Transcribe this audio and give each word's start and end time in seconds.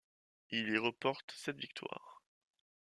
Il 0.49 0.69
y 0.71 0.77
remporte 0.79 1.29
sept 1.31 1.57
victoires. 1.59 2.23